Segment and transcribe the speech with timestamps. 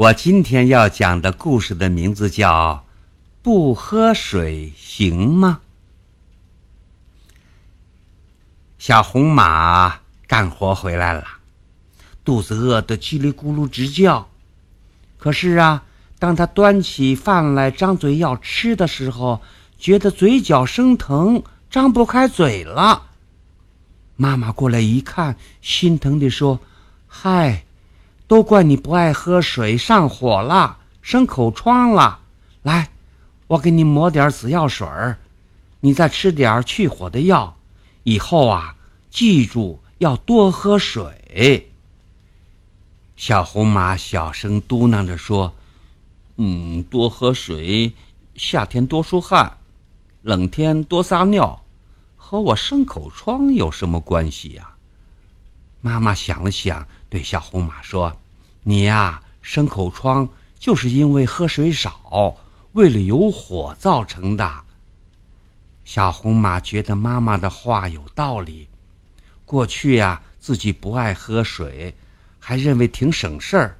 [0.00, 2.86] 我今天要讲的故事的名字叫
[3.42, 5.60] 《不喝水行吗》。
[8.78, 11.26] 小红马干活回来了，
[12.24, 14.30] 肚子饿得叽里咕噜直叫。
[15.18, 15.82] 可是啊，
[16.18, 19.42] 当他端起饭来张嘴要吃的时候，
[19.78, 23.02] 觉得嘴角生疼，张不开嘴了。
[24.16, 26.58] 妈妈过来一看，心疼地说
[27.06, 27.64] ：“嗨。”
[28.30, 32.20] 都怪你不爱喝水，上火了，生口疮了。
[32.62, 32.90] 来，
[33.48, 35.18] 我给你抹点紫药水儿，
[35.80, 37.56] 你再吃点去火的药。
[38.04, 38.76] 以后啊，
[39.10, 41.72] 记住要多喝水。
[43.16, 45.52] 小红马小声嘟囔着说
[46.38, 47.92] ：“嗯，多喝水，
[48.36, 49.58] 夏天多出汗，
[50.22, 51.64] 冷天多撒尿，
[52.14, 54.76] 和我生口疮有什么关系呀？”
[55.82, 58.16] 妈妈想了想，对小红马说
[58.62, 60.28] ：“你呀，生口疮
[60.58, 62.36] 就是因为喝水少，
[62.72, 64.64] 胃里有火造成的。”
[65.84, 68.68] 小红马觉得妈妈的话有道理。
[69.44, 71.94] 过去呀，自己不爱喝水，
[72.38, 73.78] 还认为挺省事儿。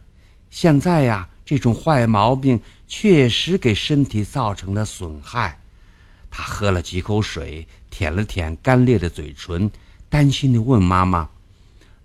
[0.51, 5.61] 现在呀，这种坏毛病确实给身体造成了损害。
[6.29, 9.71] 他喝了几口水，舔了舔干裂的嘴唇，
[10.09, 11.29] 担心地问妈妈。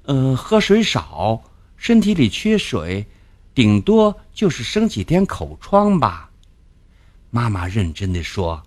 [0.04, 1.42] 呃，喝水少，
[1.86, 3.06] 身体里缺水，
[3.54, 6.32] 顶多就是生几天口疮吧。
[7.30, 8.64] 妈妈认真的说：“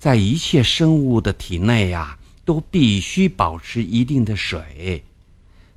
[0.00, 5.04] 在一切生物的体内呀，都必须保持一定的水。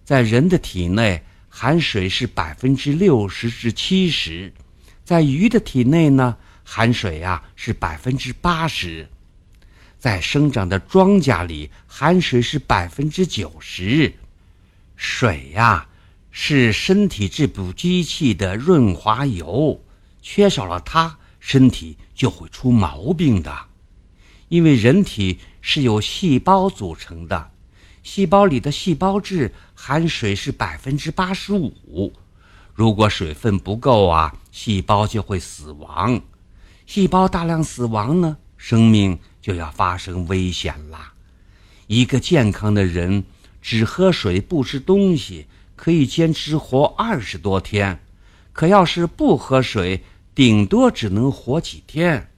[0.06, 4.54] 在人的体内，含水是百分之六十至七十；
[5.04, 9.06] 在鱼的体内呢，含水呀是百分之八十；
[10.00, 14.14] 在生长的庄稼里，含水是百分之九十。”
[14.96, 15.90] 水呀，
[16.32, 19.84] 是身体这部机器的润滑油，
[20.22, 23.54] 缺少了它，身体就会出毛病的。
[24.48, 27.52] 因为人体是由细胞组成的，
[28.02, 32.14] 细胞里的细胞质含水是百分之八十五，
[32.74, 36.22] 如果水分不够啊，细胞就会死亡。
[36.88, 41.14] 细胞大量死亡呢，生命就要发生危险啦。
[41.88, 43.26] 一个健康的人。
[43.64, 45.46] 只喝水不吃东西，
[45.82, 47.96] 可以坚持活二十多天；
[48.54, 50.04] 可要是不喝水，
[50.36, 52.30] 顶多只能活几天。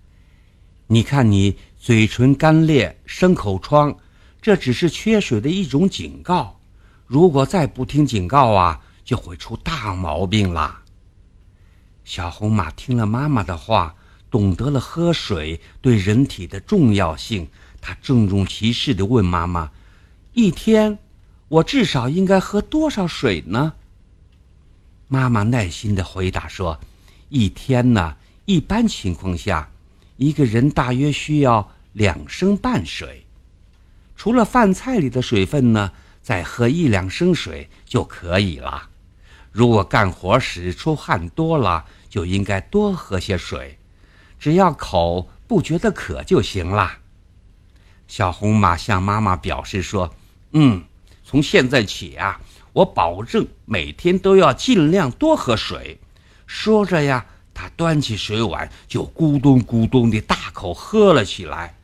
[0.87, 3.97] 你看你嘴唇干裂、生口疮，
[4.41, 6.57] 这只是缺水的一种警告。
[7.05, 10.81] 如果再不听警告啊，就会出大毛病啦。
[12.05, 13.93] 小红马听了妈妈的话，
[14.31, 17.49] 懂得了喝水对人体的重要性。
[17.81, 19.69] 他郑重其事地问妈妈
[20.31, 20.97] ：“一天？”
[21.53, 23.73] 我至少应该喝多少水呢？
[25.07, 26.79] 妈妈耐心的回答说
[27.29, 28.15] ：“一天呢，
[28.45, 29.69] 一般情况下，
[30.17, 33.27] 一个人大约需要两升半水。
[34.15, 35.91] 除了饭菜里的水分呢，
[36.23, 38.89] 再喝一两升水就可以了。
[39.51, 43.77] 如果干活时出汗多了，就应该多喝些水，
[44.39, 46.97] 只要口不觉得渴就行了。”
[48.07, 50.15] 小红马向妈妈表示说
[50.53, 50.85] ：“嗯。”
[51.23, 52.39] 从现在起啊，
[52.73, 55.99] 我保证每天都要尽量多喝水。
[56.45, 61.75] 说着呀，他端起水碗就咕咚咕咚的大口喝了起来。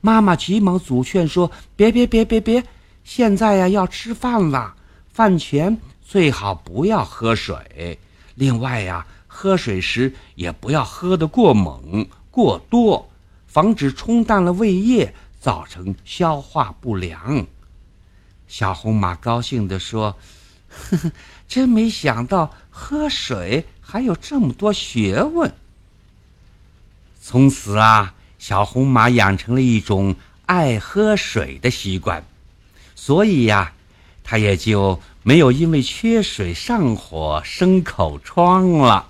[0.00, 2.62] 妈妈急忙阻劝说：“别别别别别，
[3.04, 4.74] 现在呀要吃饭了，
[5.12, 7.98] 饭前最好不要喝水。
[8.34, 13.10] 另外呀，喝水时也不要喝得过猛过多，
[13.46, 17.46] 防止冲淡了胃液，造成消化不良。”
[18.48, 20.16] 小红马高兴地说
[20.68, 21.12] ：“呵呵，
[21.48, 25.52] 真没想到喝水还有这么多学问。”
[27.20, 30.14] 从此啊，小红马养成了一种
[30.46, 32.24] 爱喝水的习惯，
[32.94, 33.72] 所以呀，
[34.22, 39.08] 它也就没有因为缺水上火、生口疮了。